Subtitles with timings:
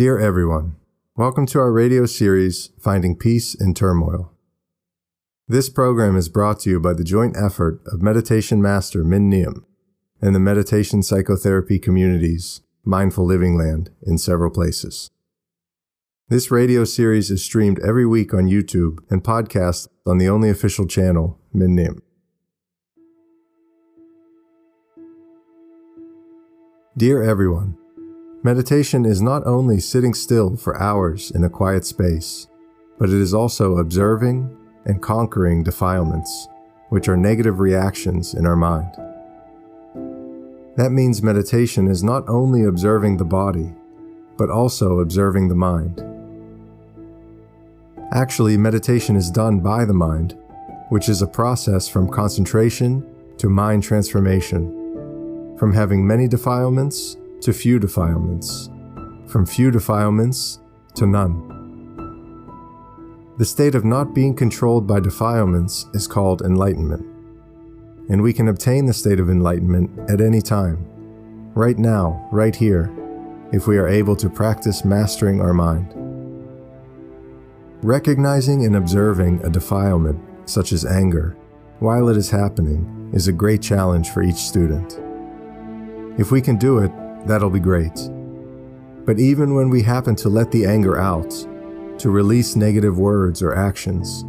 [0.00, 0.76] Dear everyone,
[1.14, 4.32] welcome to our radio series, Finding Peace in Turmoil.
[5.46, 9.62] This program is brought to you by the joint effort of meditation master Minh Niem
[10.22, 15.10] and the meditation psychotherapy communities, Mindful Living Land, in several places.
[16.30, 20.86] This radio series is streamed every week on YouTube and podcast on the only official
[20.86, 22.00] channel, Minh Niem.
[26.96, 27.76] Dear everyone,
[28.42, 32.46] Meditation is not only sitting still for hours in a quiet space,
[32.98, 36.48] but it is also observing and conquering defilements,
[36.88, 38.90] which are negative reactions in our mind.
[40.76, 43.74] That means meditation is not only observing the body,
[44.38, 46.02] but also observing the mind.
[48.10, 50.34] Actually, meditation is done by the mind,
[50.88, 57.78] which is a process from concentration to mind transformation, from having many defilements to few
[57.78, 58.68] defilements,
[59.26, 60.60] from few defilements
[60.94, 61.46] to none.
[63.38, 67.06] The state of not being controlled by defilements is called enlightenment,
[68.10, 70.84] and we can obtain the state of enlightenment at any time,
[71.54, 72.92] right now, right here,
[73.52, 75.94] if we are able to practice mastering our mind.
[77.82, 81.36] Recognizing and observing a defilement, such as anger,
[81.78, 85.00] while it is happening, is a great challenge for each student.
[86.18, 86.92] If we can do it,
[87.26, 88.10] that'll be great.
[89.04, 91.30] But even when we happen to let the anger out,
[91.98, 94.24] to release negative words or actions,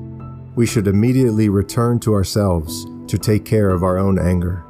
[0.56, 4.66] we should immediately return to ourselves to take care of our own anger.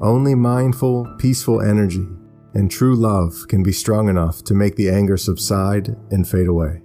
[0.00, 2.06] Only mindful, peaceful energy
[2.54, 6.82] and true love can be strong enough to make the anger subside and fade away.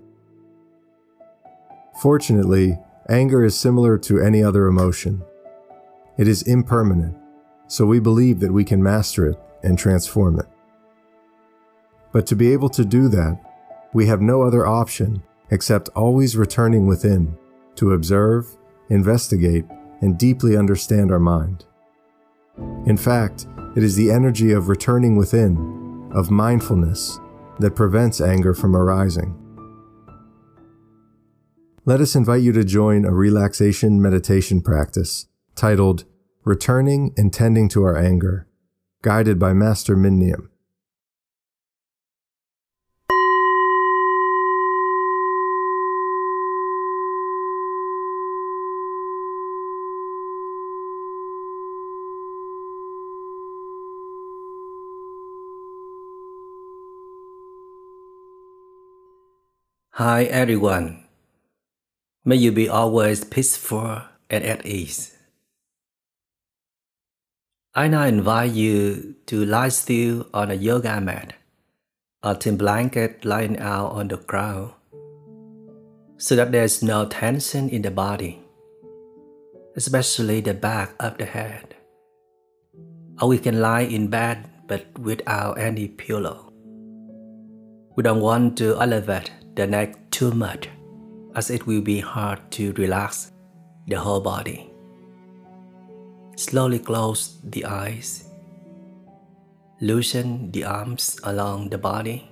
[2.02, 2.78] Fortunately,
[3.10, 5.24] anger is similar to any other emotion.
[6.18, 7.16] It is impermanent,
[7.68, 10.46] so we believe that we can master it and transform it.
[12.12, 13.40] But to be able to do that,
[13.94, 17.36] we have no other option except always returning within
[17.76, 18.48] to observe,
[18.90, 19.66] investigate,
[20.02, 21.66] and deeply understand our mind.
[22.86, 27.20] In fact, it is the energy of returning within, of mindfulness,
[27.60, 29.40] that prevents anger from arising.
[31.86, 36.06] Let us invite you to join a relaxation meditation practice titled
[36.46, 38.48] Returning and Tending to Our Anger
[39.04, 40.48] guided by Master Minh Niem.
[59.92, 61.04] Hi everyone.
[62.24, 65.13] May you be always peaceful and at ease.
[67.76, 71.34] I now invite you to lie still on a yoga mat
[72.22, 74.74] a thin blanket lying out on the ground
[76.18, 78.44] so that there's no tension in the body,
[79.76, 81.74] especially the back of the head.
[83.20, 86.54] Or we can lie in bed but without any pillow.
[87.98, 90.70] We don't want to elevate the neck too much
[91.36, 93.32] as it will be hard to relax
[93.88, 94.73] the whole body.
[96.36, 98.26] Slowly close the eyes.
[99.80, 102.28] Loosen the arms along the body.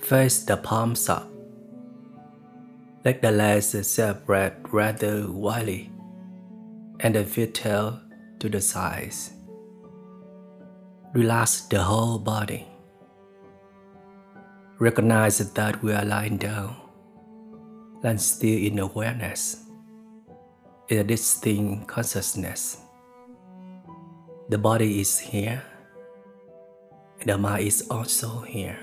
[0.00, 1.28] Face the palms up.
[3.04, 5.92] Let the legs separate rather widely
[6.98, 8.00] and the feet tail
[8.40, 9.32] to the sides.
[11.14, 12.66] Relax the whole body.
[14.80, 16.74] Recognize that we are lying down,
[18.02, 19.67] and still in awareness
[20.88, 22.78] is a distinct consciousness.
[24.48, 25.62] The body is here,
[27.26, 28.78] the mind is also here.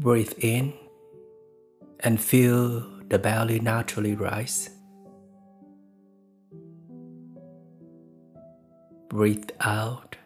[0.00, 0.72] Breathe in
[2.00, 4.70] and feel the belly naturally rise.
[9.08, 10.16] Breathe out,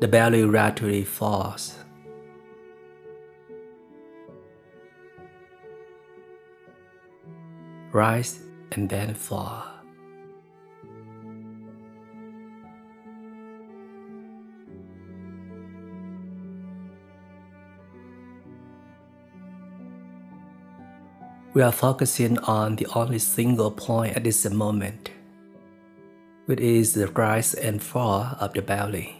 [0.00, 1.83] the belly gradually falls.
[7.94, 8.40] Rise
[8.72, 9.64] and then fall.
[21.54, 25.10] We are focusing on the only single point at this moment,
[26.46, 29.14] which is the rise and fall of the belly.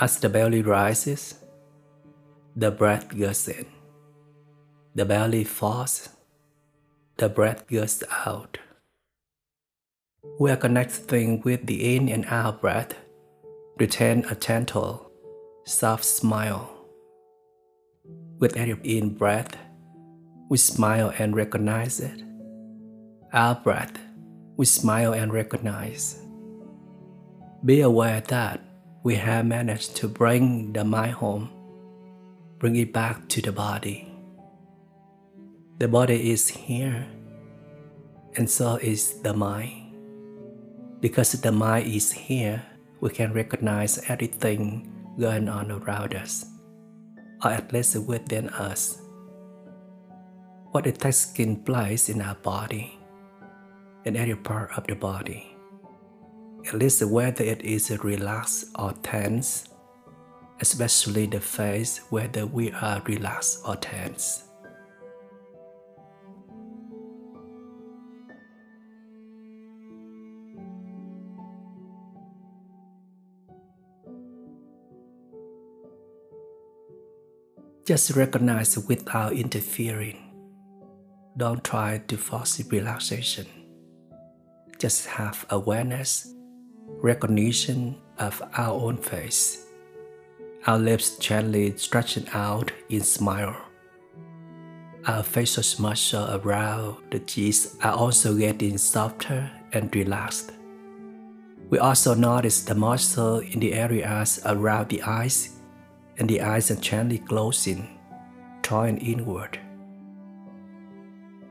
[0.00, 1.34] As the belly rises,
[2.56, 3.77] the breath goes in.
[4.98, 6.08] The belly falls,
[7.18, 8.58] the breath goes out.
[10.40, 12.96] We are connecting with the in and out breath.
[13.78, 15.08] Retain a gentle,
[15.64, 16.68] soft smile.
[18.40, 19.56] With every in breath,
[20.50, 22.20] we smile and recognize it.
[23.32, 23.96] Out breath,
[24.56, 26.20] we smile and recognize.
[27.64, 28.60] Be aware that
[29.04, 31.50] we have managed to bring the mind home,
[32.58, 34.07] bring it back to the body.
[35.78, 37.06] The body is here,
[38.34, 39.94] and so is the mind.
[40.98, 42.60] Because the mind is here,
[42.98, 44.90] we can recognize everything
[45.20, 46.44] going on around us,
[47.44, 49.00] or at least within us.
[50.72, 52.98] What is taking implies in our body,
[54.04, 55.54] in every part of the body,
[56.66, 59.68] at least whether it is relaxed or tense,
[60.58, 64.47] especially the face whether we are relaxed or tense.
[77.88, 80.18] Just recognize without interfering.
[81.38, 83.46] Don't try to force relaxation.
[84.78, 86.34] Just have awareness,
[87.00, 89.64] recognition of our own face.
[90.66, 93.56] Our lips gently stretching out in smile.
[95.06, 100.52] Our facial muscles around the cheeks are also getting softer and relaxed.
[101.70, 105.57] We also notice the muscle in the areas around the eyes
[106.18, 107.98] and the eyes are gently closing,
[108.62, 109.58] drawing inward.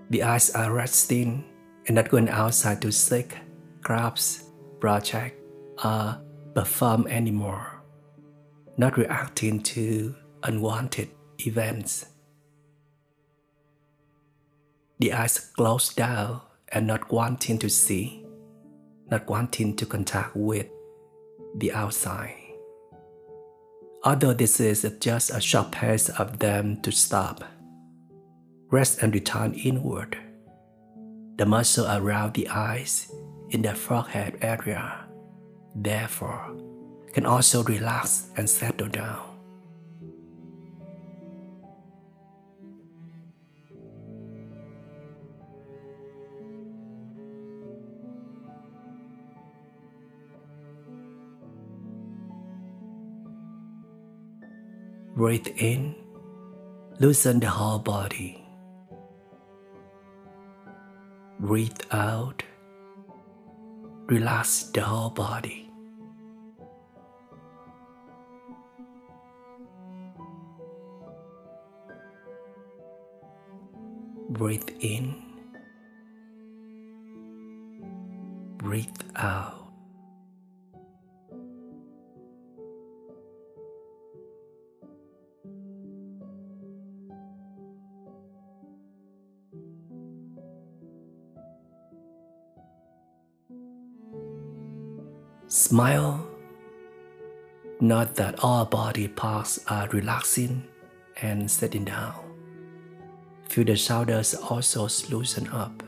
[0.09, 1.45] The eyes are resting
[1.87, 3.35] and not going outside to seek,
[3.81, 4.43] grasp,
[4.79, 5.41] project,
[5.83, 6.21] or
[6.53, 7.81] perform anymore,
[8.77, 11.09] not reacting to unwanted
[11.45, 12.07] events.
[14.99, 18.25] The eyes closed down and not wanting to see,
[19.09, 20.67] not wanting to contact with
[21.55, 22.36] the outside
[24.07, 27.43] although this is just a short pace of them to stop.
[28.71, 30.17] Rest and return inward.
[31.35, 33.11] The muscle around the eyes
[33.49, 35.05] in the forehead area,
[35.75, 36.55] therefore,
[37.11, 39.26] can also relax and settle down.
[55.17, 55.95] Breathe in,
[56.99, 58.45] loosen the whole body.
[61.39, 62.43] Breathe out,
[64.05, 65.71] relax the whole body.
[74.29, 75.15] Breathe in,
[78.59, 79.56] breathe out.
[95.67, 96.25] Smile.
[97.81, 100.63] Not that all body parts are relaxing
[101.21, 102.15] and sitting down.
[103.49, 105.83] Feel the shoulders also loosen up.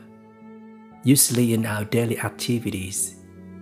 [1.02, 3.14] Usually in our daily activities,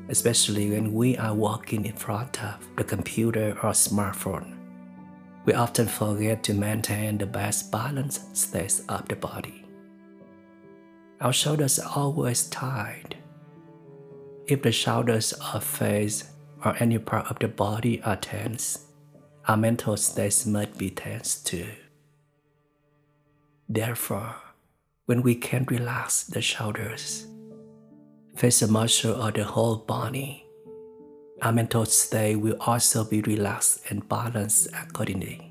[0.09, 4.57] especially when we are walking in front of the computer or smartphone,
[5.45, 9.65] we often forget to maintain the best balance state of the body.
[11.21, 13.15] Our shoulders are always tight
[14.49, 16.25] if the shoulders or face
[16.64, 18.87] or any part of the body are tense,
[19.47, 21.69] our mental states must be tense too.
[23.69, 24.35] Therefore,
[25.05, 27.26] when we can relax the shoulders,
[28.35, 30.45] facial muscle or the whole body,
[31.43, 35.48] our mental state will also be relaxed and balanced accordingly.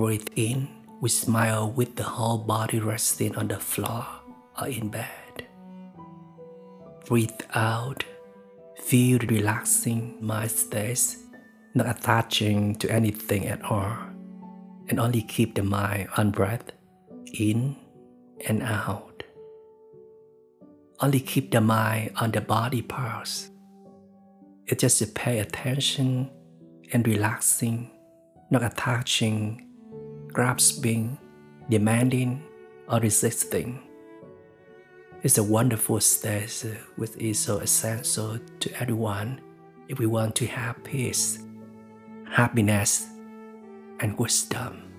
[0.00, 0.66] Breathe in,
[1.02, 4.06] we smile with the whole body resting on the floor
[4.58, 5.44] or in bed.
[7.04, 8.02] Breathe out,
[8.80, 11.18] feel the relaxing mind states,
[11.74, 13.94] not attaching to anything at all,
[14.88, 16.72] and only keep the mind on breath
[17.34, 17.76] in
[18.48, 19.22] and out.
[21.00, 23.50] Only keep the mind on the body parts.
[24.66, 26.30] It's just to pay attention
[26.90, 27.90] and relaxing,
[28.50, 29.66] not attaching,
[30.32, 31.18] grasping,
[31.68, 32.42] demanding,
[32.88, 33.80] or resisting.
[35.22, 36.64] It's a wonderful state
[36.96, 39.40] which is so essential to everyone
[39.88, 41.38] if we want to have peace,
[42.30, 43.06] happiness,
[44.00, 44.89] and wisdom.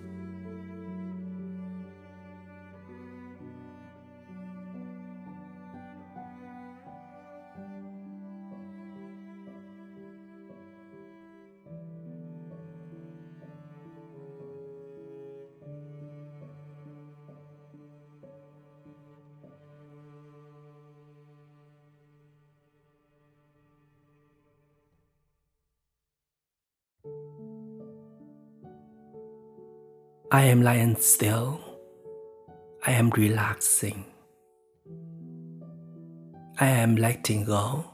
[30.41, 31.62] I am lying still.
[32.81, 34.05] I am relaxing.
[36.57, 37.86] I am letting go.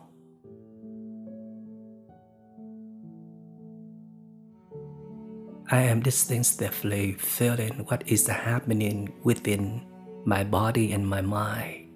[5.69, 9.83] I am distinctively feeling what is happening within
[10.23, 11.91] my body and my mind.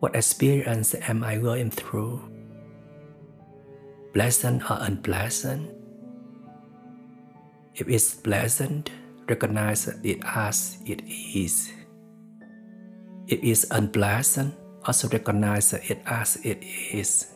[0.00, 2.20] What experience am I going through?
[4.12, 5.83] Pleasant or unpleasant?
[7.74, 8.90] If it's pleasant,
[9.28, 11.72] recognize it as it is.
[13.26, 14.54] If it's unpleasant,
[14.84, 16.62] also recognize it as it
[16.92, 17.32] is.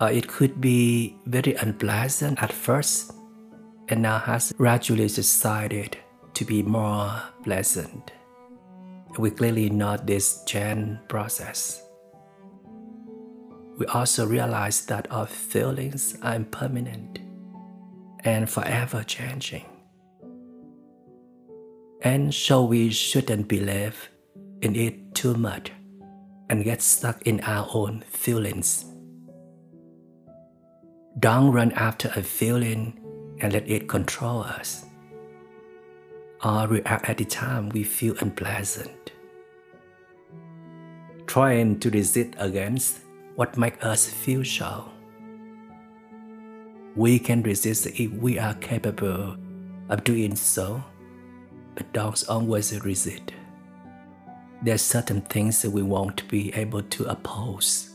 [0.00, 3.12] Or it could be very unpleasant at first
[3.88, 5.96] and now has gradually decided
[6.34, 8.10] to be more pleasant.
[9.16, 11.82] We clearly note this change process.
[13.78, 17.20] We also realize that our feelings are impermanent
[18.26, 19.64] and forever changing.
[22.02, 24.10] And so we shouldn't believe
[24.60, 25.72] in it too much
[26.50, 28.84] and get stuck in our own feelings.
[31.18, 33.00] Don't run after a feeling
[33.40, 34.84] and let it control us,
[36.44, 39.12] or react at the time we feel unpleasant.
[41.26, 43.00] Trying to resist against
[43.34, 44.88] what makes us feel so
[46.96, 49.36] we can resist if we are capable
[49.90, 50.82] of doing so,
[51.74, 53.32] but don't always resist.
[54.62, 57.90] There are certain things that we won't be able to oppose.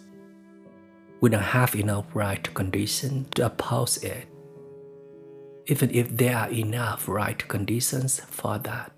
[1.19, 4.27] We don't have enough right conditions to oppose it,
[5.65, 8.91] even if there are enough right conditions for that.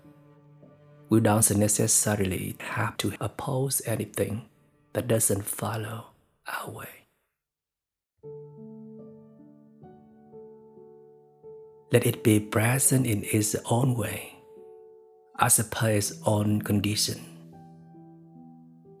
[1.08, 4.50] We don't necessarily have to oppose anything
[4.92, 6.08] that doesn't follow
[6.46, 7.03] our way.
[11.94, 14.34] Let it be present in its own way,
[15.38, 17.20] as a per its own condition.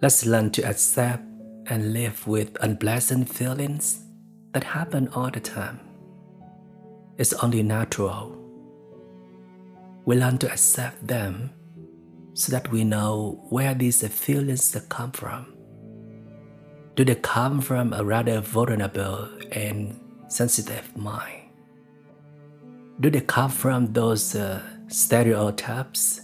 [0.00, 1.24] Let's learn to accept
[1.66, 3.98] and live with unpleasant feelings
[4.52, 5.80] that happen all the time.
[7.18, 8.38] It's only natural.
[10.04, 11.50] We learn to accept them
[12.34, 15.52] so that we know where these feelings come from.
[16.94, 19.98] Do they come from a rather vulnerable and
[20.28, 21.43] sensitive mind?
[23.00, 26.20] Do they come from those uh, stereotypes,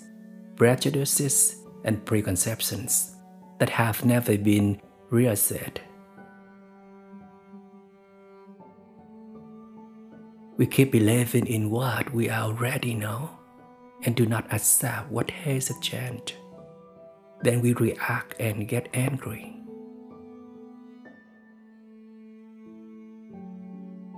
[0.54, 3.16] prejudices, and preconceptions
[3.58, 5.78] that have never been reassessed?
[10.56, 13.30] We keep believing in what we already know
[14.04, 16.34] and do not accept what has changed.
[17.42, 19.56] Then we react and get angry.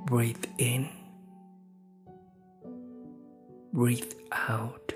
[0.07, 0.91] Breathe in
[3.73, 4.93] breathe out.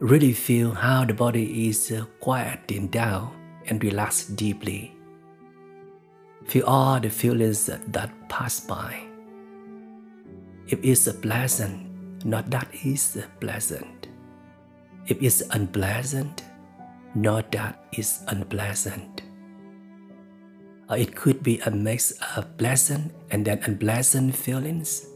[0.00, 3.30] Really feel how the body is uh, quieting down
[3.66, 4.96] and relax deeply.
[6.44, 9.00] Feel all the feelings that pass by.
[10.66, 11.91] If it's a pleasant,
[12.24, 14.08] not that is pleasant.
[15.06, 16.44] If it's unpleasant,
[17.14, 19.22] not that is unpleasant.
[20.88, 25.06] Or it could be a mix of pleasant and then unpleasant feelings.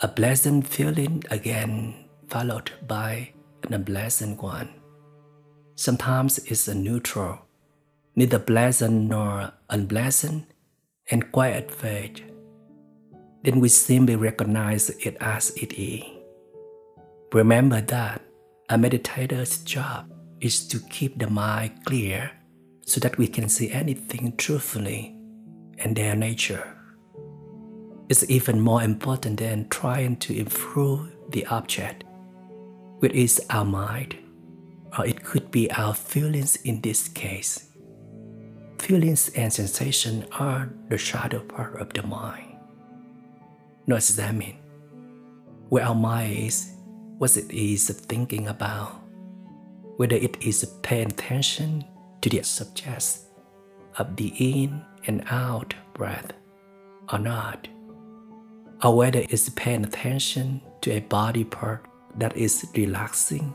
[0.00, 3.32] A pleasant feeling again followed by
[3.64, 4.68] an unpleasant one.
[5.74, 7.40] Sometimes it's a neutral,
[8.14, 10.46] neither pleasant nor unpleasant,
[11.10, 12.27] and quiet fade
[13.48, 16.02] then we simply recognize it as it is.
[17.32, 18.20] Remember that
[18.68, 20.12] a meditator's job
[20.42, 22.30] is to keep the mind clear
[22.84, 25.16] so that we can see anything truthfully
[25.78, 26.76] and their nature.
[28.10, 32.04] It's even more important than trying to improve the object,
[32.98, 34.14] which is our mind,
[34.98, 37.70] or it could be our feelings in this case.
[38.78, 42.47] Feelings and sensation are the shadow part of the mind.
[43.88, 44.58] Now examine
[45.70, 46.72] where our mind is,
[47.16, 49.00] what it is thinking about,
[49.96, 51.86] whether it is paying attention
[52.20, 53.24] to the subjects
[53.96, 56.34] of the in and out breath
[57.10, 57.66] or not,
[58.84, 61.86] or whether it's paying attention to a body part
[62.18, 63.54] that is relaxing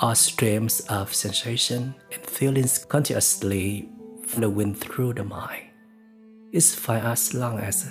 [0.00, 3.88] or streams of sensation and feelings continuously
[4.22, 5.64] flowing through the mind.
[6.52, 7.90] It's fine as long as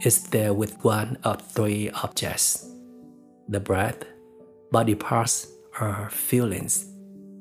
[0.00, 2.70] it's there with one of three objects
[3.48, 4.04] the breath,
[4.72, 5.48] body parts,
[5.80, 6.86] or feelings,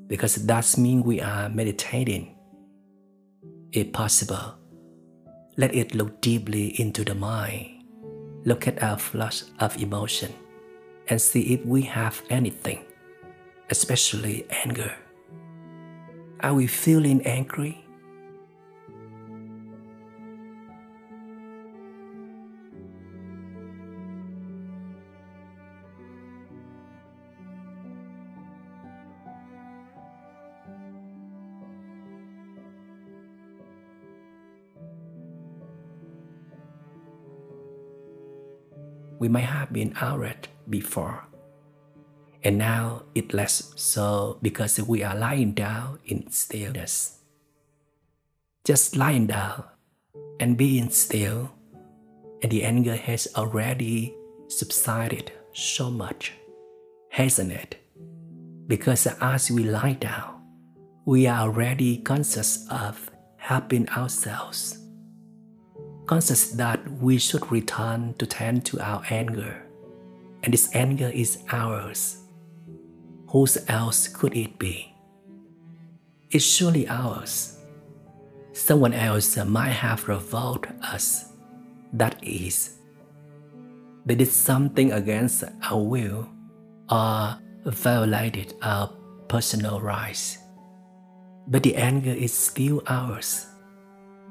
[0.08, 2.36] because that means we are meditating.
[3.72, 4.56] If possible,
[5.58, 7.86] let it look deeply into the mind.
[8.46, 10.34] Look at our flush of emotion
[11.08, 12.84] and see if we have anything,
[13.70, 14.94] especially anger.
[16.42, 17.83] Are we feeling angry?
[39.24, 41.24] We might have been outraged before.
[42.44, 47.20] And now it less so because we are lying down in stillness.
[48.66, 49.64] Just lying down
[50.42, 51.54] and being still,
[52.42, 54.14] and the anger has already
[54.50, 56.34] subsided so much,
[57.08, 57.78] hasn't it?
[58.68, 60.44] Because as we lie down,
[61.06, 64.83] we are already conscious of helping ourselves
[66.14, 69.66] conscious that we should return to tend to our anger,
[70.44, 72.22] and this anger is ours.
[73.30, 74.94] Whose else could it be?
[76.30, 77.58] It's surely ours.
[78.52, 81.34] Someone else might have revolted us.
[81.94, 82.78] That is,
[84.06, 86.30] they did something against our will
[86.92, 88.94] or violated our
[89.28, 90.38] personal rights.
[91.48, 93.48] But the anger is still ours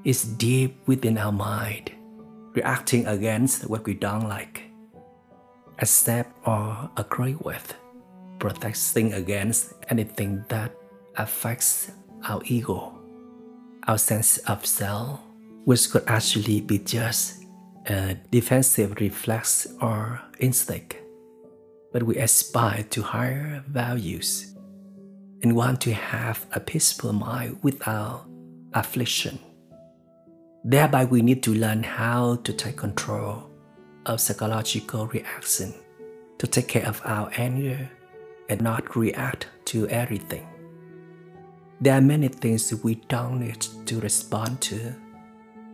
[0.05, 1.93] is deep within our mind,
[2.55, 4.62] reacting against what we don't like,
[5.79, 7.75] accept or agree with,
[8.38, 10.75] protesting against anything that
[11.17, 11.93] affects
[12.25, 12.99] our ego,
[13.87, 15.21] our sense of self,
[15.65, 17.45] which could actually be just
[17.87, 20.97] a defensive reflex or instinct.
[21.93, 24.57] But we aspire to higher values
[25.43, 28.27] and want to have a peaceful mind without
[28.73, 29.38] affliction.
[30.64, 33.51] Thereby, we need to learn how to take control
[34.07, 35.75] of psychological reaction,
[36.38, 37.90] to take care of our anger
[38.48, 40.46] and not react to everything.
[41.81, 44.94] There are many things we don't need to respond to.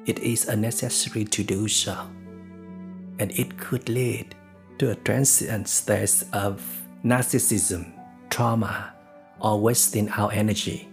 [0.06, 1.94] It is unnecessary to do so,
[3.18, 4.34] and it could lead
[4.78, 6.62] to a transient state of
[7.04, 7.92] narcissism,
[8.30, 8.94] trauma,
[9.40, 10.88] or wasting our energy.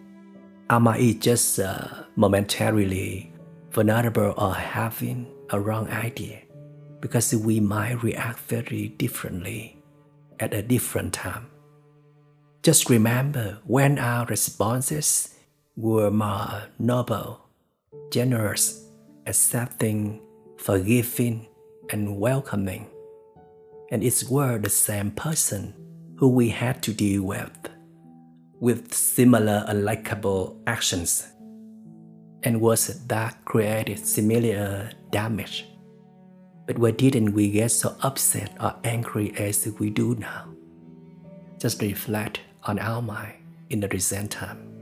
[0.69, 3.31] Mind is just uh, momentarily
[3.75, 6.39] vulnerable or having a wrong idea
[7.01, 9.77] because we might react very differently
[10.39, 11.45] at a different time.
[12.63, 15.35] Just remember when our responses
[15.75, 17.41] were more noble,
[18.11, 18.87] generous,
[19.27, 20.21] accepting,
[20.57, 21.45] forgiving,
[21.89, 22.87] and welcoming,
[23.91, 25.73] and it were the same person
[26.15, 27.51] who we had to deal with,
[28.61, 31.27] with similar unlikable actions
[32.45, 35.65] and was that created similar damage.
[36.67, 40.53] But why didn't we get so upset or angry as we do now?
[41.59, 43.33] Just reflect on our mind
[43.69, 44.74] in the recent time.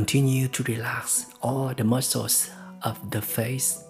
[0.00, 2.48] Continue to relax all the muscles
[2.84, 3.84] of the face,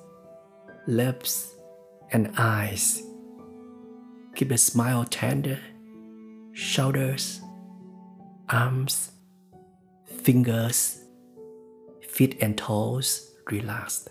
[0.89, 1.55] lips,
[2.11, 3.01] and eyes.
[4.35, 5.61] Keep the smile tender,
[6.53, 7.41] shoulders,
[8.49, 9.13] arms,
[10.25, 10.99] fingers,
[12.09, 14.09] feet and toes relaxed.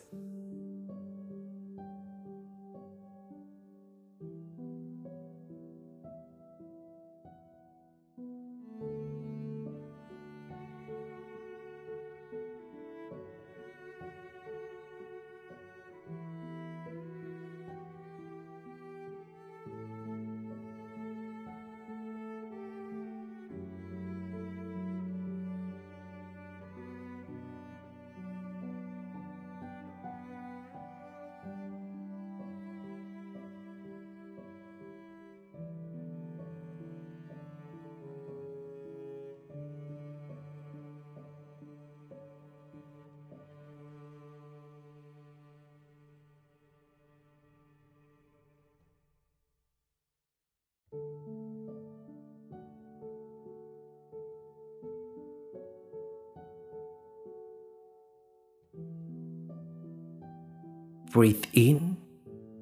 [61.10, 61.98] Breathe in,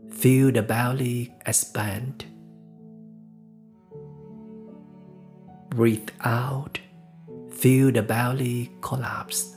[0.09, 2.23] feel the belly expand.
[5.67, 6.79] Breathe out,
[7.51, 9.56] feel the belly collapse.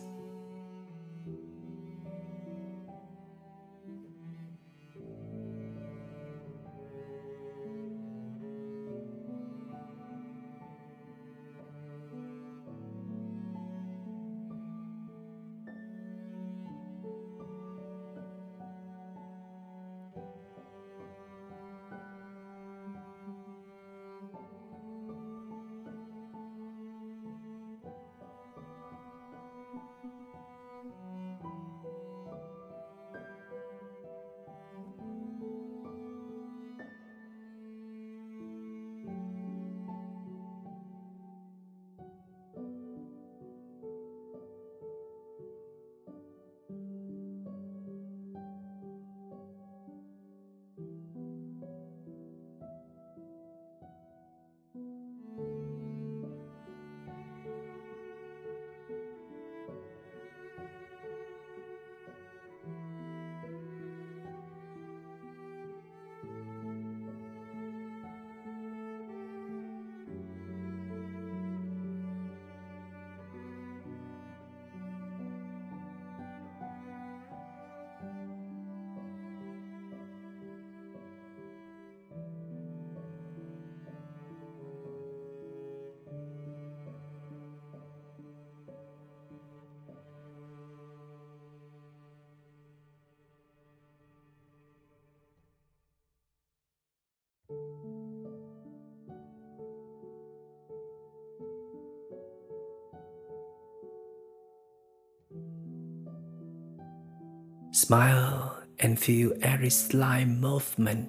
[107.72, 111.08] Smile and feel every slight movement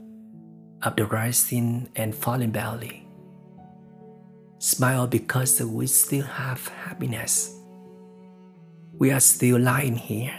[0.84, 3.08] of the rising and falling belly.
[4.60, 7.58] Smile because we still have happiness.
[8.94, 10.38] We are still lying here,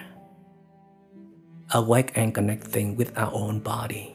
[1.74, 4.14] awake and connecting with our own body.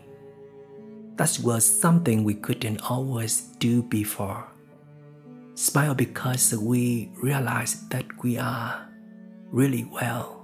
[1.18, 4.48] That was something we couldn't always do before.
[5.56, 8.88] Smile because we realize that we are
[9.52, 10.38] really well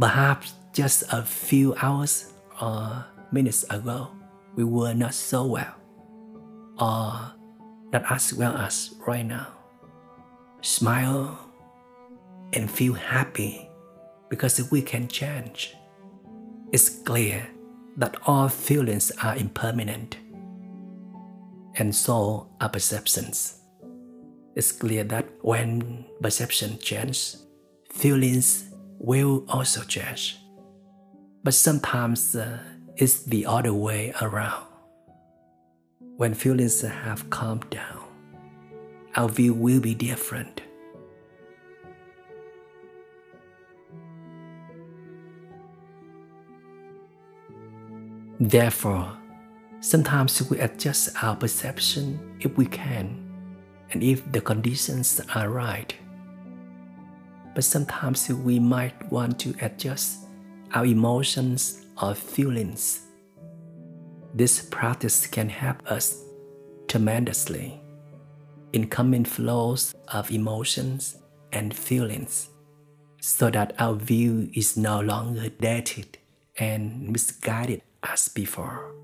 [0.00, 4.08] Perhaps just a few hours or minutes ago,
[4.56, 5.74] we were not so well,
[6.80, 7.36] or
[7.92, 9.48] not as well as right now.
[10.62, 11.38] Smile
[12.54, 13.68] and feel happy
[14.30, 15.76] because we can change.
[16.72, 17.46] It's clear
[18.00, 20.16] that all feelings are impermanent,
[21.76, 23.60] and so are perceptions.
[24.56, 27.44] It's clear that when perception changes,
[27.92, 30.38] feelings will also change.
[31.44, 32.58] But sometimes uh,
[32.96, 34.66] it's the other way around.
[36.16, 38.00] When feelings have calmed down,
[39.14, 40.62] our view will be different.
[48.40, 49.12] Therefore,
[49.80, 53.28] sometimes we adjust our perception if we can,
[53.92, 55.94] and if the conditions are right
[57.54, 60.26] but sometimes we might want to adjust
[60.72, 63.00] our emotions or feelings.
[64.34, 66.24] This practice can help us
[66.86, 67.80] tremendously
[68.72, 71.16] in coming flows of emotions
[71.52, 72.48] and feelings
[73.20, 76.18] so that our view is no longer dated
[76.56, 78.94] and misguided as before.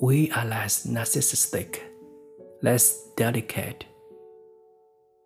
[0.00, 1.80] We are less narcissistic,
[2.62, 3.84] less delicate.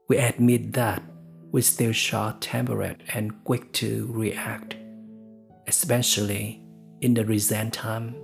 [0.08, 1.02] We admit that
[1.50, 4.76] we're still short tempered and quick to react,
[5.66, 6.62] especially
[7.00, 8.14] in the recent time.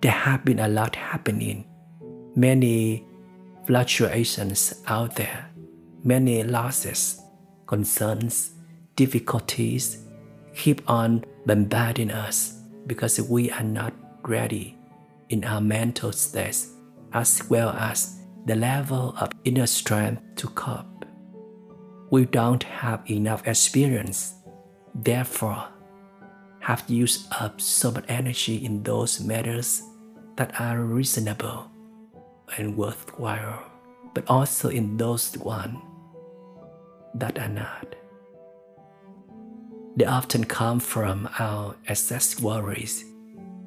[0.00, 1.66] There have been a lot happening,
[2.34, 3.06] many
[3.66, 5.50] fluctuations out there,
[6.02, 7.20] many losses,
[7.66, 8.52] concerns,
[8.96, 10.07] difficulties
[10.58, 14.76] keep on bombarding us because we are not ready
[15.28, 16.74] in our mental states
[17.12, 21.04] as well as the level of inner strength to cope.
[22.10, 24.34] We don't have enough experience,
[24.94, 25.68] therefore,
[26.60, 29.82] have used up so much energy in those matters
[30.36, 31.70] that are reasonable
[32.56, 33.62] and worthwhile,
[34.12, 35.78] but also in those ones
[37.14, 37.94] that are not.
[39.98, 43.04] They often come from our excess worries,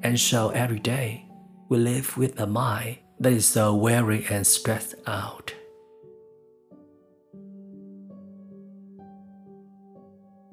[0.02, 1.26] and so every day
[1.68, 5.54] we live with a mind that is so weary and stressed out.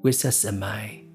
[0.02, 1.08] With such a mind,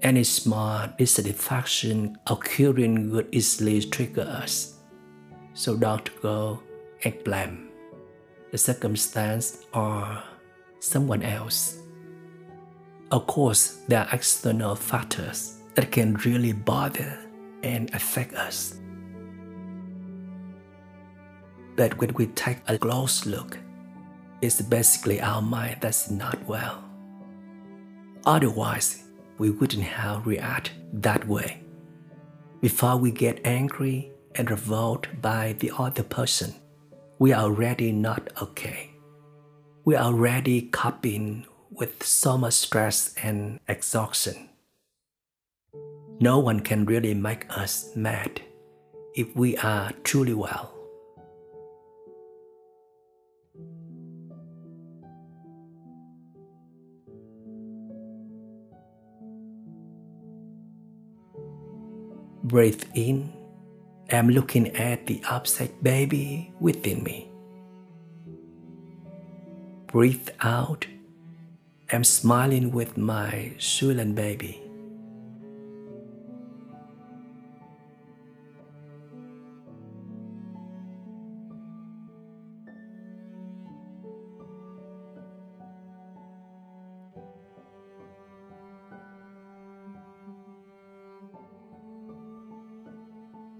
[0.00, 4.78] any small dissatisfaction occurring would easily trigger us.
[5.52, 6.62] So don't go
[7.04, 7.68] and blame
[8.52, 10.22] the circumstance or
[10.80, 11.81] someone else.
[13.12, 17.18] Of course, there are external factors that can really bother
[17.62, 18.80] and affect us.
[21.76, 23.58] But when we take a close look,
[24.40, 26.82] it's basically our mind that's not well.
[28.24, 29.04] Otherwise,
[29.36, 31.62] we wouldn't have react that way.
[32.62, 36.54] Before we get angry and revolt by the other person,
[37.18, 38.92] we are already not okay.
[39.84, 44.48] We are already coping with so much stress and exhaustion.
[46.20, 48.40] No one can really make us mad
[49.14, 50.72] if we are truly well.
[62.44, 63.32] Breathe in.
[64.10, 67.30] I'm looking at the upset baby within me.
[69.86, 70.86] Breathe out.
[71.94, 74.58] I'm smiling with my swollen baby.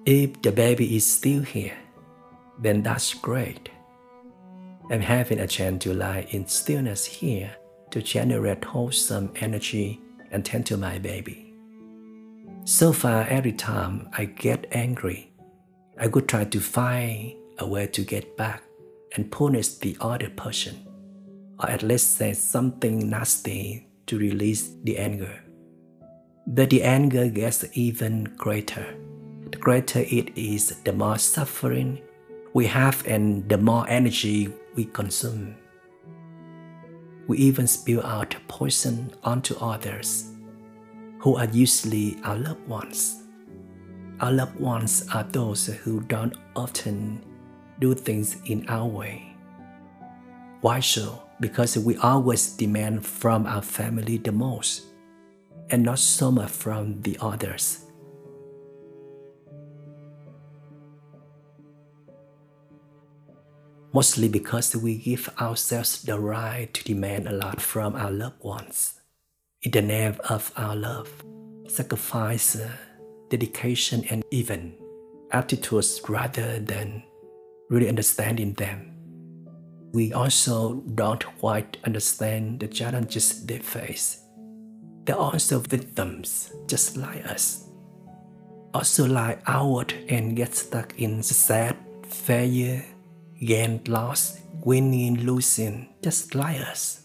[0.06, 1.76] If the baby is still here,
[2.58, 3.68] then that's great.
[4.90, 7.56] I'm having a chance to lie in stillness here
[7.92, 10.00] to generate wholesome energy
[10.30, 11.54] and tend to my baby.
[12.64, 15.32] So far, every time I get angry,
[15.98, 18.62] I would try to find a way to get back
[19.14, 20.86] and punish the other person,
[21.60, 25.40] or at least say something nasty to release the anger.
[26.46, 28.86] But the anger gets even greater
[29.52, 32.00] the greater it is, the more suffering
[32.54, 35.54] we have and the more energy we consume.
[37.28, 40.32] We even spill out poison onto others,
[41.18, 43.22] who are usually our loved ones.
[44.20, 47.24] Our loved ones are those who don't often
[47.80, 49.34] do things in our way.
[50.60, 51.22] Why so?
[51.40, 54.82] Because we always demand from our family the most,
[55.70, 57.81] and not so much from the others.
[63.92, 69.00] Mostly because we give ourselves the right to demand a lot from our loved ones.
[69.62, 71.08] In the name of our love,
[71.68, 72.58] sacrifice,
[73.28, 74.74] dedication, and even
[75.30, 77.02] attitudes rather than
[77.70, 78.88] really understanding them.
[79.92, 84.20] We also don't quite understand the challenges they face.
[85.04, 87.68] They're also victims, just like us.
[88.72, 91.76] Also lie out and get stuck in the sad
[92.06, 92.84] failure
[93.44, 97.02] gain, loss, winning, losing, just like us.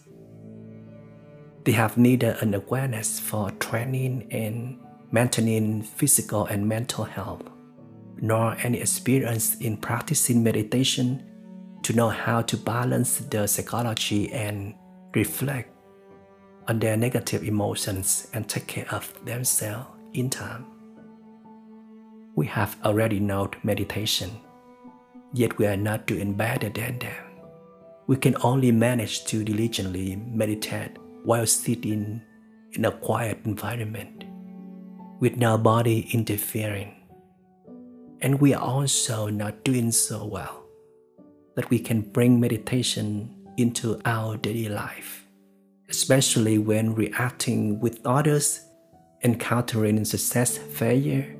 [1.64, 4.80] They have neither an awareness for training and
[5.12, 7.44] maintaining physical and mental health,
[8.22, 11.24] nor any experience in practicing meditation
[11.84, 14.76] to know how to balance the psychology and
[15.14, 15.74] reflect
[16.68, 20.66] on their negative emotions and take care of themselves in time.
[22.36, 24.32] We have already known meditation
[25.34, 27.24] yet we are not doing better than them.
[28.08, 32.22] We can only manage to diligently meditate while sitting
[32.74, 34.24] in a quiet environment
[35.20, 36.94] with no body interfering.
[38.22, 40.64] And we are also not doing so well
[41.56, 45.26] that we can bring meditation into our daily life,
[45.90, 48.62] especially when reacting with others,
[49.24, 51.36] encountering success, failure,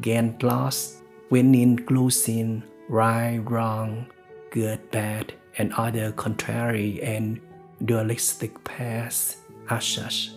[0.00, 1.00] gain, loss,
[1.30, 4.04] winning, losing, right, wrong,
[4.50, 7.40] good, bad, and other contrary and
[7.86, 9.38] dualistic pairs
[9.70, 10.30] as such.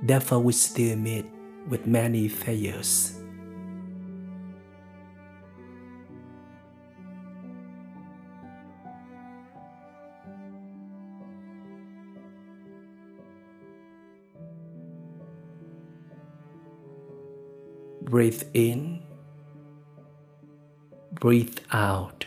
[0.00, 1.26] Therefore, we still meet
[1.68, 3.16] with many failures.
[18.02, 18.99] Breathe in,
[21.12, 22.19] breathe out.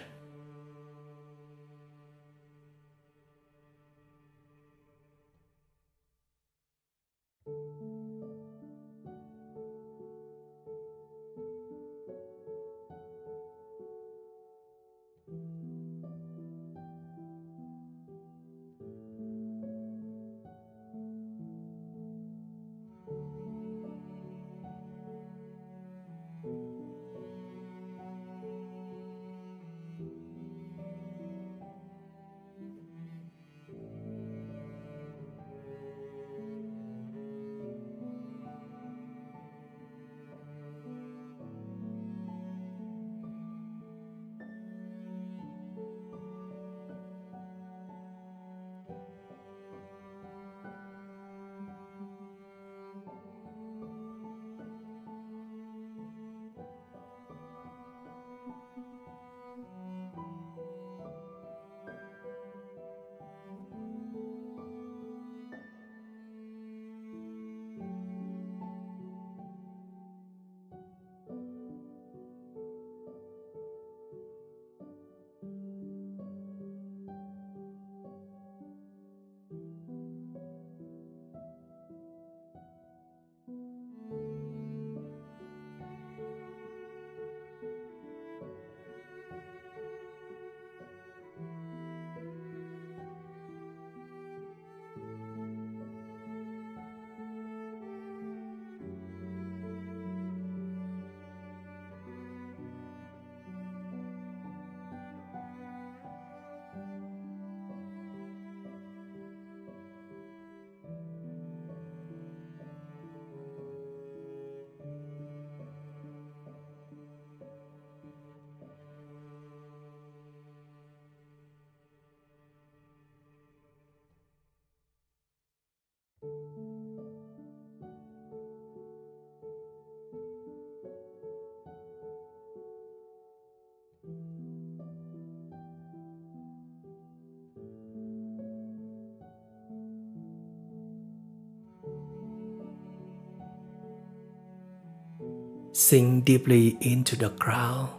[145.75, 147.89] Sink deeply into the ground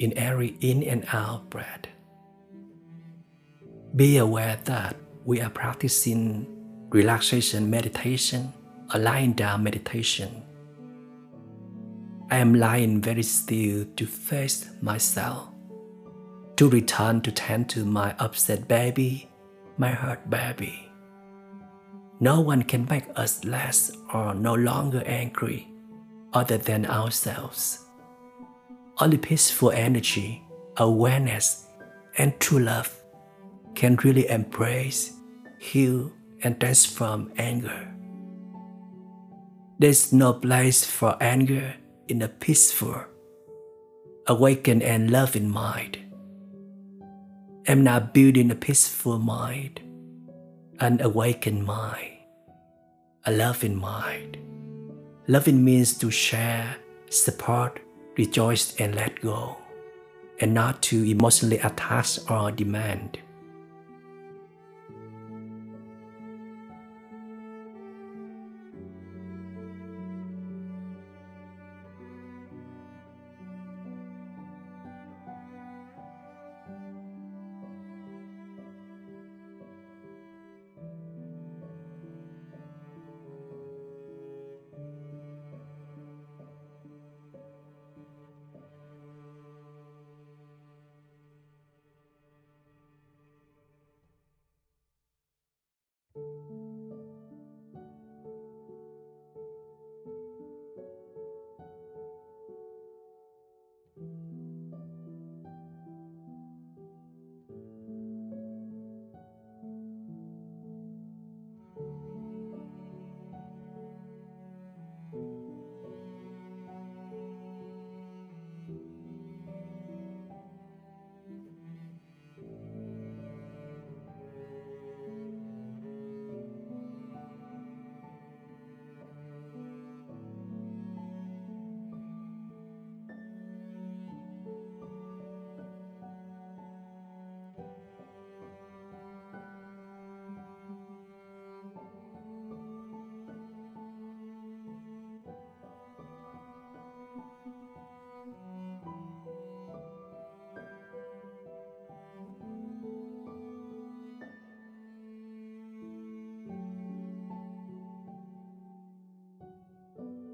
[0.00, 1.86] in every in and out breath.
[3.94, 6.59] Be aware that we are practicing
[6.90, 8.52] relaxation meditation
[8.92, 10.42] a lying down meditation.
[12.30, 15.48] I am lying very still to face myself,
[16.56, 19.30] to return to tend to my upset baby,
[19.78, 20.90] my hurt baby.
[22.18, 25.68] No one can make us less or no longer angry
[26.32, 27.86] other than ourselves.
[28.98, 30.42] Only peaceful energy,
[30.76, 31.66] awareness,
[32.18, 32.94] and true love
[33.74, 35.14] can really embrace,
[35.58, 37.88] heal, and transform anger.
[39.78, 41.74] There's no place for anger
[42.08, 43.02] in a peaceful,
[44.26, 45.98] awakened, and loving mind.
[47.66, 49.80] I'm now building a peaceful mind,
[50.80, 52.12] an awakened mind,
[53.24, 54.36] a loving mind.
[55.28, 56.76] Loving means to share,
[57.08, 57.80] support,
[58.16, 59.56] rejoice, and let go,
[60.40, 63.18] and not to emotionally attach or demand.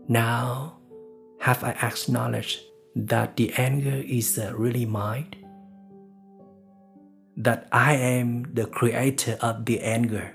[0.08, 0.78] Now,
[1.40, 2.60] have I acknowledged
[2.94, 5.34] that the anger is really mine?
[7.36, 10.34] That I am the creator of the anger?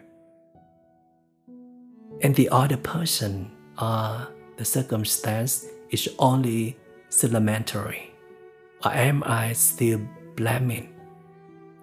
[2.22, 3.52] And the other person
[3.82, 6.78] or the circumstance is only
[7.10, 8.12] supplementary?
[8.84, 10.02] Or am I still
[10.36, 10.94] blaming,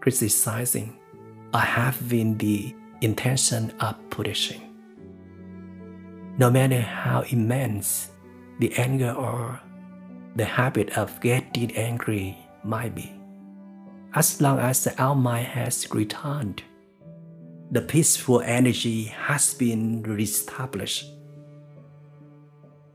[0.01, 0.99] criticizing,
[1.55, 4.68] or having the intention of punishing?
[6.39, 8.11] No matter how immense
[8.61, 9.61] the anger or
[10.37, 13.13] the habit of getting angry might be,
[14.15, 16.63] as long as the mind has returned,
[17.73, 21.11] the peaceful energy has been reestablished,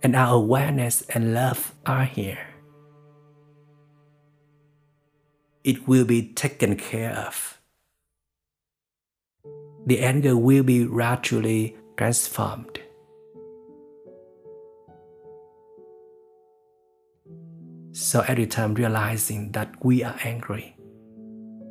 [0.02, 2.40] and our awareness and love are here.
[5.66, 7.60] It will be taken care of.
[9.86, 12.80] The anger will be gradually transformed.
[17.94, 20.76] So every time realizing that we are angry,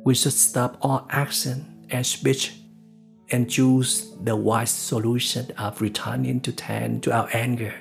[0.05, 2.53] we should stop all action and speech
[3.31, 7.75] and choose the wise solution of returning to tend to our anger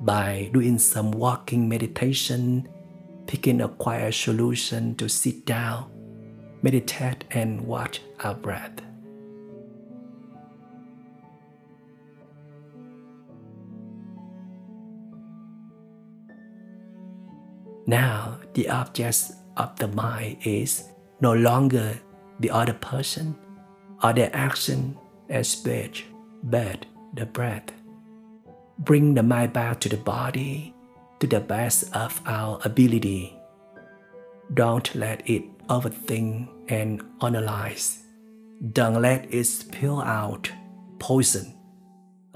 [0.00, 2.66] by doing some walking meditation,
[3.26, 5.90] picking a quiet solution to sit down,
[6.62, 8.80] meditate, and watch our breath.
[17.86, 20.88] Now, the object of the mind is
[21.20, 21.98] no longer
[22.40, 23.36] the other person
[24.02, 24.96] or their action
[25.28, 26.06] and speech,
[26.42, 27.72] but the breath.
[28.78, 30.74] Bring the mind back to the body
[31.20, 33.38] to the best of our ability.
[34.52, 38.02] Don't let it overthink and analyze.
[38.72, 40.50] Don't let it spill out
[40.98, 41.54] poison.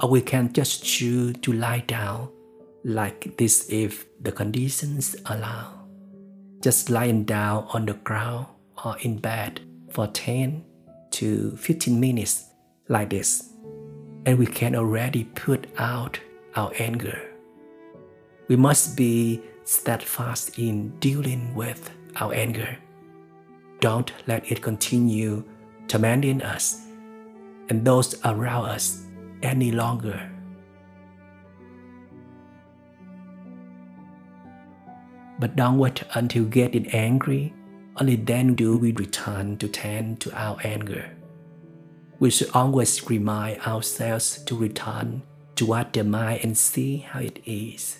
[0.00, 2.30] Or we can just choose to lie down
[2.88, 5.84] like this if the conditions allow.
[6.60, 8.46] Just lying down on the ground
[8.84, 9.60] or in bed
[9.90, 10.64] for 10
[11.10, 12.46] to 15 minutes
[12.88, 13.52] like this,
[14.24, 16.18] and we can already put out
[16.56, 17.20] our anger.
[18.48, 22.78] We must be steadfast in dealing with our anger.
[23.80, 25.44] Don't let it continue
[25.86, 26.86] tormenting us
[27.68, 29.04] and those around us
[29.42, 30.37] any longer.
[35.38, 37.54] But don't wait until getting angry.
[37.96, 41.10] Only then do we return to tend to our anger.
[42.18, 45.22] We should always remind ourselves to return
[45.54, 47.98] toward the mind and see how it is.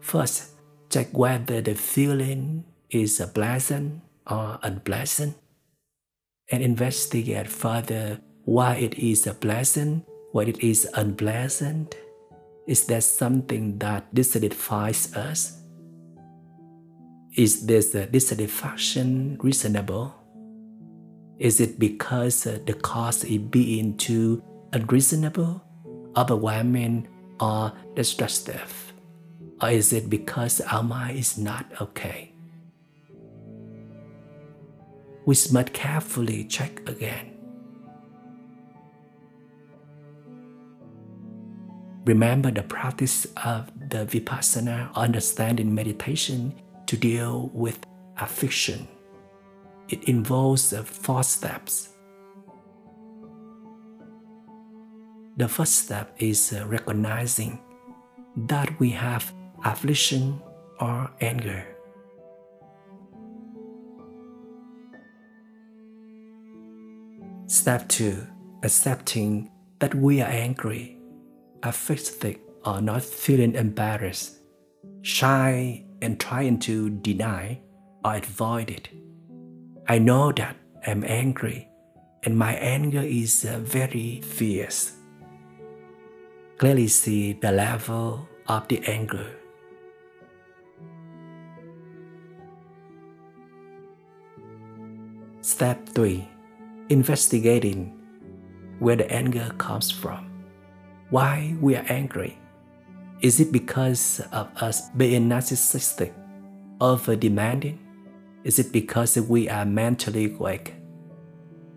[0.00, 0.50] First,
[0.90, 5.36] check whether the feeling is pleasant or unpleasant,
[6.50, 11.96] and investigate further why it is pleasant, why it is unpleasant.
[12.66, 15.59] Is there something that dissatisfies us?
[17.40, 20.14] Is this dissatisfaction reasonable?
[21.38, 25.64] Is it because uh, the cause is being too unreasonable,
[26.18, 27.08] overwhelming,
[27.40, 28.92] or destructive?
[29.62, 32.34] Or is it because our mind is not okay?
[35.24, 37.38] We must carefully check again.
[42.04, 46.52] Remember the practice of the Vipassana understanding meditation
[46.90, 47.78] to deal with
[48.18, 48.88] affliction.
[49.90, 51.90] It involves the four steps.
[55.36, 57.60] The first step is uh, recognizing
[58.48, 59.32] that we have
[59.64, 60.42] affliction
[60.80, 61.64] or anger.
[67.46, 68.26] Step 2
[68.64, 70.98] Accepting that we are angry,
[71.62, 74.40] afflicted, or not feeling embarrassed,
[75.02, 77.60] shy, and trying to deny
[78.04, 78.88] or avoid it.
[79.88, 81.68] I know that I'm angry
[82.24, 84.92] and my anger is uh, very fierce.
[86.58, 89.26] Clearly see the level of the anger.
[95.40, 96.28] Step 3
[96.90, 97.96] Investigating
[98.78, 100.30] where the anger comes from.
[101.10, 102.39] Why we are angry
[103.20, 106.12] is it because of us being narcissistic,
[106.80, 107.78] over demanding?
[108.44, 110.74] Is it because we are mentally weak?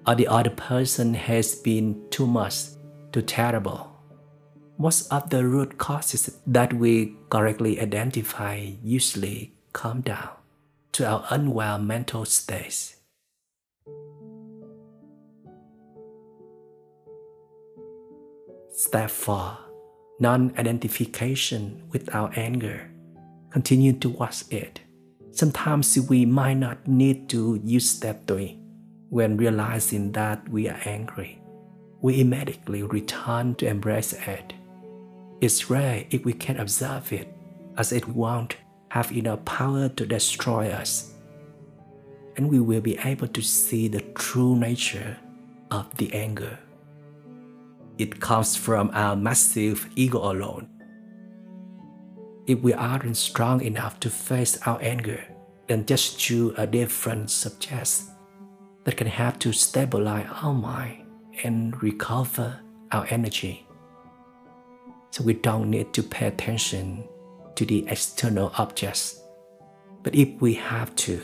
[0.07, 2.67] Or the other person has been too much,
[3.11, 3.89] too terrible?
[4.77, 10.29] Most of the root causes that we correctly identify usually come down
[10.93, 12.95] to our unwell mental states.
[18.75, 19.72] Step 4
[20.19, 22.89] non identification with our anger.
[23.51, 24.81] Continue to watch it.
[25.31, 28.59] Sometimes we might not need to use step three.
[29.09, 31.39] When realizing that we are angry,
[32.01, 34.53] we immediately return to embrace it.
[35.39, 37.27] It's rare if we can observe it,
[37.77, 38.55] as it won't
[38.89, 41.13] have enough power to destroy us.
[42.37, 45.17] And we will be able to see the true nature
[45.69, 46.57] of the anger.
[48.03, 50.67] It comes from our massive ego alone.
[52.45, 55.23] If we aren't strong enough to face our anger,
[55.69, 58.01] then just choose a different subject
[58.83, 61.05] that can help to stabilize our mind
[61.45, 62.59] and recover
[62.91, 63.65] our energy.
[65.11, 67.07] So we don't need to pay attention
[67.55, 69.21] to the external objects.
[70.03, 71.21] But if we have to,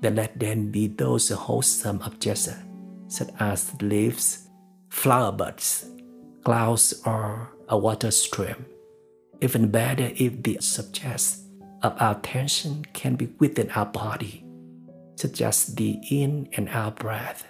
[0.00, 2.48] then let them be those wholesome objects
[3.08, 4.48] such as leaves,
[4.88, 5.90] flower buds,
[6.46, 8.64] clouds, or a water stream.
[9.42, 11.42] Even better if the subjects
[11.82, 14.44] of our attention can be within our body,
[15.16, 17.42] such as the in and out breath,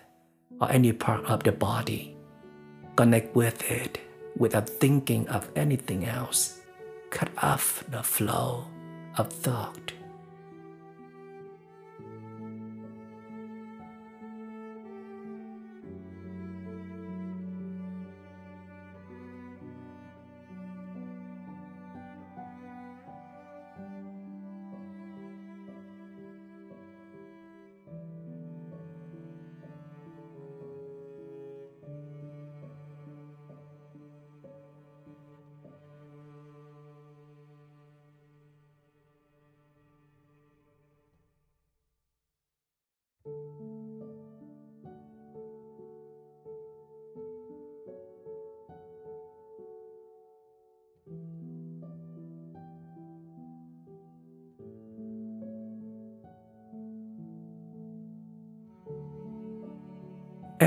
[0.63, 2.17] or any part of the body.
[2.97, 4.01] Connect with it
[4.35, 6.61] without thinking of anything else.
[7.11, 8.65] Cut off the flow
[9.19, 9.93] of thought.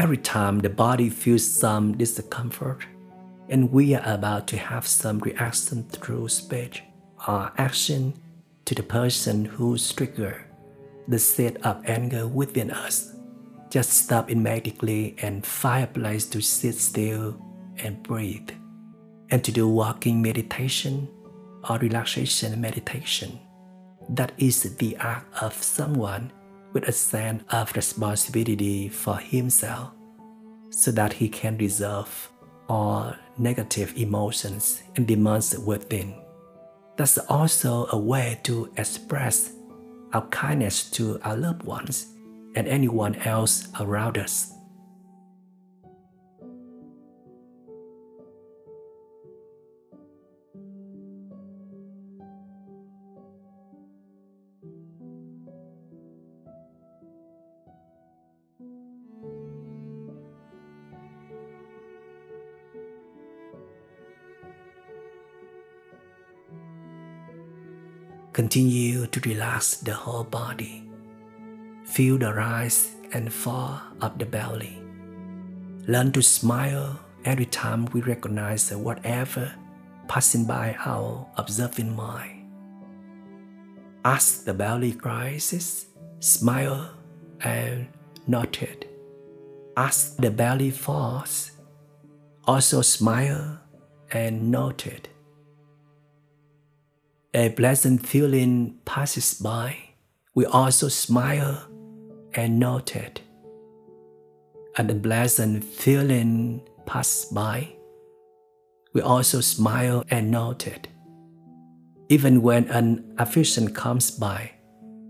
[0.09, 2.83] Every time the body feels some discomfort,
[3.47, 6.81] and we are about to have some reaction through speech
[7.27, 8.15] or action
[8.65, 10.45] to the person who's triggered
[11.07, 13.13] the set of anger within us,
[13.69, 17.39] just stop immediately and find a place to sit still
[17.77, 18.49] and breathe,
[19.29, 21.07] and to do walking meditation
[21.69, 23.37] or relaxation meditation.
[24.09, 26.31] That is the act of someone
[26.73, 29.93] with a sense of responsibility for himself
[30.69, 32.31] so that he can resolve
[32.67, 36.13] all negative emotions and demands within.
[36.97, 39.53] That's also a way to express
[40.13, 42.07] our kindness to our loved ones
[42.55, 44.51] and anyone else around us.
[68.39, 70.89] Continue to relax the whole body.
[71.83, 74.81] Feel the rise and fall of the belly.
[75.89, 79.53] Learn to smile every time we recognize whatever
[80.07, 82.47] passing by our observing mind.
[84.05, 85.87] Ask the belly rises,
[86.21, 86.91] smile
[87.41, 87.89] and
[88.25, 88.87] note it.
[89.75, 91.51] As the belly falls,
[92.47, 93.59] also smile
[94.13, 95.09] and note it.
[97.35, 99.77] A pleasant feeling passes by.
[100.33, 101.61] We also smile
[102.33, 103.21] and note it.
[104.75, 107.75] And a pleasant feeling passes by.
[108.95, 110.87] We also smile and note it.
[112.09, 114.49] Even when an affliction comes by,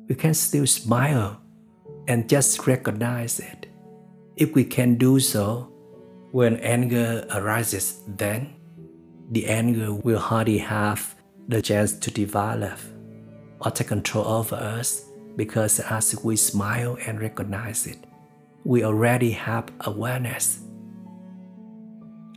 [0.10, 1.40] we can still smile
[2.10, 3.68] and just recognize it.
[4.36, 5.72] If we can do so,
[6.32, 8.56] when anger arises, then
[9.32, 11.16] the anger will hardly have
[11.50, 12.78] the chance to develop
[13.60, 17.98] or take control over us because as we smile and recognize it,
[18.64, 20.60] we already have awareness.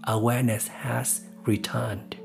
[0.05, 2.17] Awareness has returned.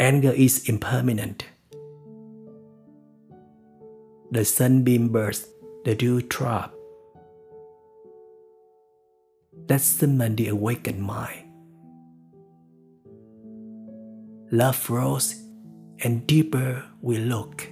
[0.00, 1.44] Anger is impermanent.
[4.30, 5.46] The sunbeam bursts
[5.84, 6.74] the dewdrop.
[9.66, 11.52] That summon the awakened mind.
[14.50, 15.34] Love grows
[16.02, 17.68] and deeper we look.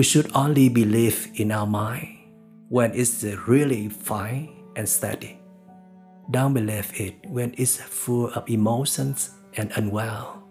[0.00, 2.08] We should only believe in our mind
[2.70, 5.38] when it's really fine and steady.
[6.30, 9.28] Don't believe it when it's full of emotions
[9.58, 10.42] and unwell.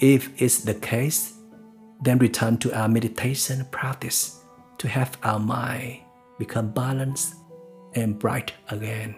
[0.00, 1.34] If it's the case,
[2.02, 4.40] then return to our meditation practice
[4.78, 6.00] to have our mind
[6.40, 7.36] become balanced
[7.94, 9.14] and bright again.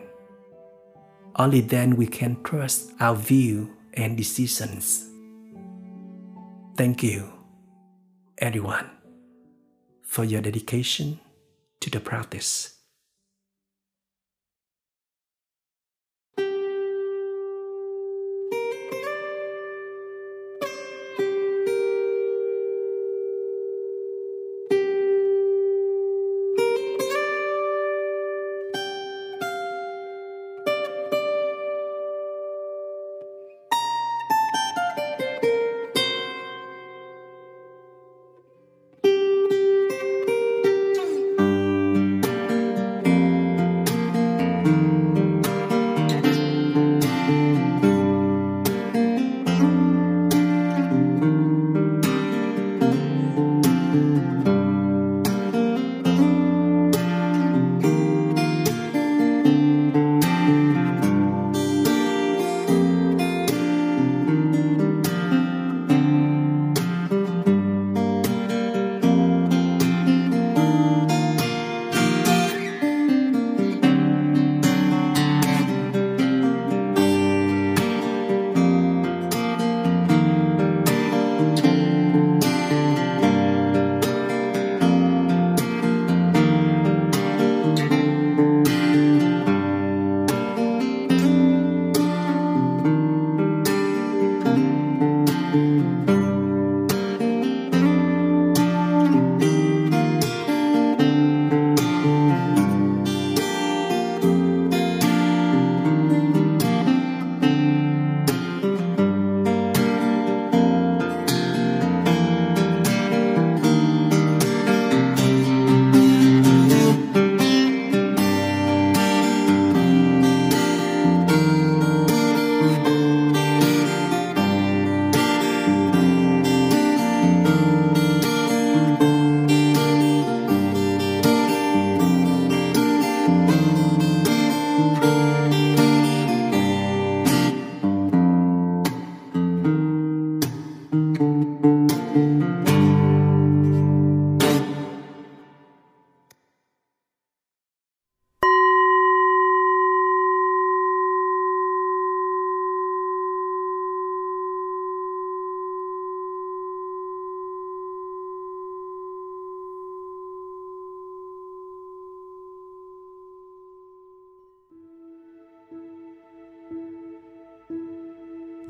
[1.37, 5.09] Only then we can trust our view and decisions.
[6.77, 7.33] Thank you,
[8.37, 9.00] everyone
[10.11, 11.21] for your dedication
[11.79, 12.80] to the practice.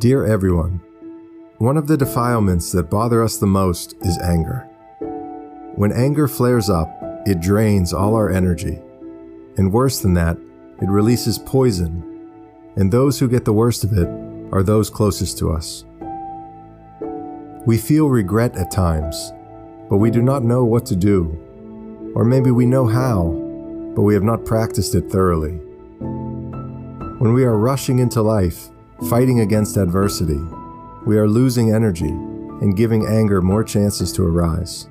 [0.00, 0.80] Dear everyone,
[1.58, 4.60] one of the defilements that bother us the most is anger.
[5.74, 6.88] When anger flares up,
[7.26, 8.80] it drains all our energy.
[9.58, 10.38] And worse than that,
[10.80, 12.02] it releases poison.
[12.76, 14.08] And those who get the worst of it
[14.54, 15.84] are those closest to us.
[17.66, 19.34] We feel regret at times,
[19.90, 22.12] but we do not know what to do.
[22.14, 23.32] Or maybe we know how,
[23.94, 25.60] but we have not practiced it thoroughly.
[27.18, 28.70] When we are rushing into life,
[29.08, 30.38] Fighting against adversity,
[31.06, 34.88] we are losing energy and giving anger more chances to arise.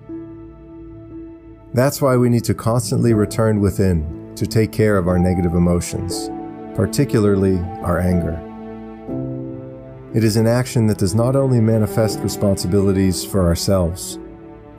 [1.75, 6.27] That's why we need to constantly return within to take care of our negative emotions,
[6.75, 8.33] particularly our anger.
[10.15, 14.17] It is an action that does not only manifest responsibilities for ourselves,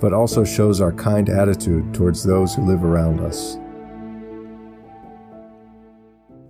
[0.01, 3.57] but also shows our kind attitude towards those who live around us.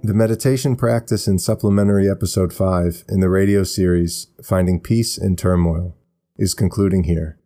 [0.02, 5.94] The meditation practice in supplementary episode 5 in the radio series Finding Peace in Turmoil
[6.38, 7.38] is concluding here.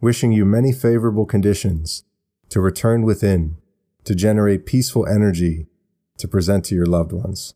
[0.00, 2.04] Wishing you many favorable conditions
[2.48, 3.58] to return within,
[4.04, 5.66] to generate peaceful energy
[6.16, 7.52] to present to your loved ones.